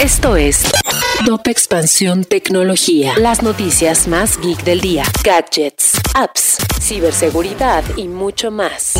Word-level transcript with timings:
Esto 0.00 0.36
es 0.36 0.64
Top 1.26 1.46
Expansión 1.46 2.24
Tecnología. 2.24 3.14
Las 3.18 3.42
noticias 3.42 4.08
más 4.08 4.40
geek 4.40 4.64
del 4.64 4.80
día. 4.80 5.04
Gadgets, 5.22 5.92
apps, 6.14 6.56
ciberseguridad 6.80 7.84
y 7.96 8.08
mucho 8.08 8.50
más. 8.50 8.94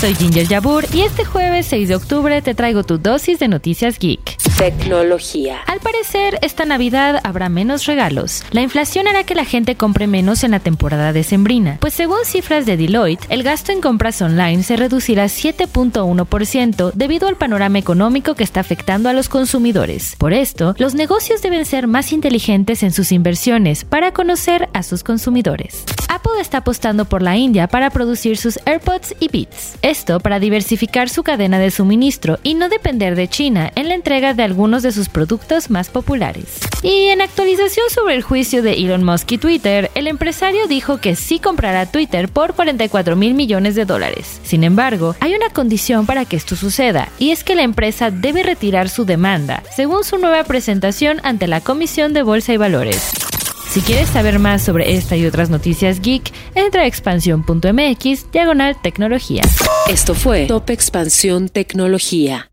Soy 0.00 0.14
Ginger 0.14 0.46
Yabur 0.46 0.84
y 0.92 1.02
este 1.02 1.24
jueves 1.24 1.66
6 1.66 1.88
de 1.88 1.96
octubre 1.96 2.42
te 2.42 2.54
traigo 2.54 2.84
tu 2.84 2.98
dosis 2.98 3.38
de 3.38 3.48
noticias 3.48 3.98
geek. 3.98 4.33
Tecnología. 4.58 5.58
Al 5.66 5.80
parecer, 5.80 6.38
esta 6.40 6.64
Navidad 6.64 7.20
habrá 7.24 7.48
menos 7.48 7.86
regalos. 7.86 8.44
La 8.52 8.62
inflación 8.62 9.08
hará 9.08 9.24
que 9.24 9.34
la 9.34 9.44
gente 9.44 9.74
compre 9.74 10.06
menos 10.06 10.44
en 10.44 10.52
la 10.52 10.60
temporada 10.60 11.12
decembrina, 11.12 11.78
pues 11.80 11.92
según 11.92 12.24
cifras 12.24 12.64
de 12.64 12.76
Deloitte, 12.76 13.26
el 13.30 13.42
gasto 13.42 13.72
en 13.72 13.80
compras 13.80 14.22
online 14.22 14.62
se 14.62 14.76
reducirá 14.76 15.24
7.1% 15.24 16.92
debido 16.94 17.26
al 17.26 17.36
panorama 17.36 17.78
económico 17.78 18.34
que 18.36 18.44
está 18.44 18.60
afectando 18.60 19.08
a 19.08 19.12
los 19.12 19.28
consumidores. 19.28 20.14
Por 20.18 20.32
esto, 20.32 20.74
los 20.78 20.94
negocios 20.94 21.42
deben 21.42 21.66
ser 21.66 21.88
más 21.88 22.12
inteligentes 22.12 22.84
en 22.84 22.92
sus 22.92 23.10
inversiones 23.10 23.84
para 23.84 24.12
conocer 24.12 24.68
a 24.72 24.84
sus 24.84 25.02
consumidores. 25.02 25.84
Apple 26.14 26.40
está 26.40 26.58
apostando 26.58 27.06
por 27.06 27.22
la 27.22 27.36
India 27.36 27.66
para 27.66 27.90
producir 27.90 28.36
sus 28.36 28.60
AirPods 28.66 29.16
y 29.18 29.26
Beats. 29.26 29.74
Esto 29.82 30.20
para 30.20 30.38
diversificar 30.38 31.08
su 31.08 31.24
cadena 31.24 31.58
de 31.58 31.72
suministro 31.72 32.38
y 32.44 32.54
no 32.54 32.68
depender 32.68 33.16
de 33.16 33.26
China 33.26 33.72
en 33.74 33.88
la 33.88 33.94
entrega 33.94 34.32
de 34.32 34.44
algunos 34.44 34.84
de 34.84 34.92
sus 34.92 35.08
productos 35.08 35.70
más 35.70 35.88
populares. 35.88 36.60
Y 36.82 37.06
en 37.06 37.20
actualización 37.20 37.90
sobre 37.90 38.14
el 38.14 38.22
juicio 38.22 38.62
de 38.62 38.74
Elon 38.74 39.02
Musk 39.02 39.32
y 39.32 39.38
Twitter, 39.38 39.90
el 39.96 40.06
empresario 40.06 40.68
dijo 40.68 40.98
que 40.98 41.16
sí 41.16 41.40
comprará 41.40 41.86
Twitter 41.86 42.28
por 42.28 42.54
44 42.54 43.16
mil 43.16 43.34
millones 43.34 43.74
de 43.74 43.84
dólares. 43.84 44.40
Sin 44.44 44.62
embargo, 44.62 45.16
hay 45.18 45.34
una 45.34 45.50
condición 45.50 46.06
para 46.06 46.26
que 46.26 46.36
esto 46.36 46.54
suceda, 46.54 47.08
y 47.18 47.32
es 47.32 47.42
que 47.42 47.56
la 47.56 47.62
empresa 47.62 48.12
debe 48.12 48.44
retirar 48.44 48.88
su 48.88 49.04
demanda, 49.04 49.64
según 49.74 50.04
su 50.04 50.18
nueva 50.18 50.44
presentación 50.44 51.20
ante 51.24 51.48
la 51.48 51.60
Comisión 51.60 52.12
de 52.12 52.22
Bolsa 52.22 52.52
y 52.52 52.56
Valores. 52.56 53.23
Si 53.68 53.80
quieres 53.80 54.08
saber 54.08 54.38
más 54.38 54.62
sobre 54.62 54.94
esta 54.94 55.16
y 55.16 55.26
otras 55.26 55.50
noticias 55.50 56.00
geek, 56.00 56.32
entra 56.54 56.82
a 56.82 56.86
expansión.mx 56.86 58.30
diagonal 58.30 58.80
tecnología. 58.80 59.42
Esto 59.88 60.14
fue 60.14 60.46
Top 60.46 60.70
Expansión 60.70 61.48
Tecnología. 61.48 62.50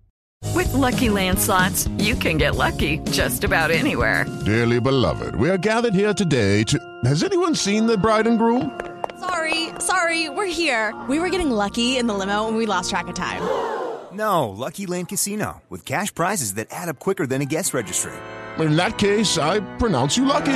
With 0.56 0.74
LuckyLand 0.74 1.38
slots, 1.38 1.88
you 2.00 2.16
can 2.16 2.38
get 2.40 2.56
lucky 2.56 3.00
just 3.12 3.44
about 3.44 3.70
anywhere. 3.70 4.26
Dearly 4.44 4.80
beloved, 4.80 5.36
we 5.36 5.50
are 5.52 5.58
gathered 5.60 5.94
here 5.94 6.14
today 6.16 6.64
to. 6.64 6.80
Has 7.06 7.24
anyone 7.24 7.54
seen 7.56 7.86
the 7.86 7.96
bride 7.98 8.26
and 8.26 8.40
groom? 8.40 8.72
Sorry, 9.20 9.70
sorry, 9.80 10.30
we're 10.30 10.48
here. 10.52 10.96
We 11.08 11.20
were 11.20 11.30
getting 11.30 11.52
lucky 11.52 11.98
in 12.00 12.08
the 12.08 12.16
limo 12.16 12.48
and 12.48 12.58
we 12.58 12.66
lost 12.66 12.90
track 12.90 13.08
of 13.08 13.14
time. 13.16 13.42
No, 14.14 14.50
LuckyLand 14.50 15.08
Casino, 15.08 15.62
with 15.70 15.86
cash 15.86 16.14
prizes 16.14 16.56
that 16.56 16.68
add 16.70 16.90
up 16.90 17.00
quicker 17.00 17.26
than 17.26 17.42
a 17.42 17.46
guest 17.46 17.74
registry. 17.74 18.12
In 18.60 18.76
that 18.76 18.98
case, 18.98 19.38
I 19.38 19.62
pronounce 19.78 20.18
you 20.18 20.26
lucky. 20.26 20.52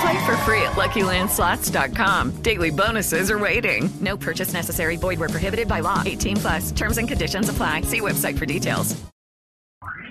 Play 0.00 0.26
for 0.26 0.36
free 0.38 0.62
at 0.62 0.72
LuckyLandSlots.com. 0.72 2.42
Daily 2.42 2.70
bonuses 2.70 3.30
are 3.30 3.38
waiting. 3.38 3.88
No 4.00 4.16
purchase 4.16 4.52
necessary. 4.52 4.96
Void 4.96 5.18
where 5.18 5.28
prohibited 5.28 5.68
by 5.68 5.80
law. 5.80 6.02
18 6.04 6.36
plus. 6.36 6.72
Terms 6.72 6.98
and 6.98 7.08
conditions 7.08 7.48
apply. 7.48 7.82
See 7.82 8.00
website 8.00 8.38
for 8.38 8.46
details. 8.46 9.00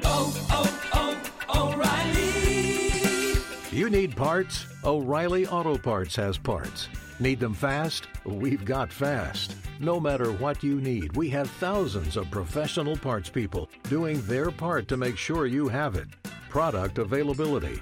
Oh, 0.03 0.33
oh, 0.51 1.31
oh, 1.49 1.73
O'Reilly. 1.73 3.77
You 3.77 3.89
need 3.89 4.15
parts? 4.15 4.65
O'Reilly 4.83 5.47
Auto 5.47 5.77
Parts 5.77 6.15
has 6.15 6.37
parts. 6.37 6.89
Need 7.19 7.39
them 7.39 7.53
fast? 7.53 8.07
We've 8.25 8.65
got 8.65 8.91
fast. 8.91 9.55
No 9.79 9.99
matter 9.99 10.31
what 10.33 10.63
you 10.63 10.81
need, 10.81 11.15
we 11.15 11.29
have 11.29 11.49
thousands 11.49 12.17
of 12.17 12.29
professional 12.29 12.97
parts 12.97 13.29
people 13.29 13.69
doing 13.83 14.21
their 14.21 14.51
part 14.51 14.87
to 14.89 14.97
make 14.97 15.17
sure 15.17 15.45
you 15.45 15.67
have 15.67 15.95
it. 15.95 16.07
Product 16.49 16.97
availability. 16.97 17.81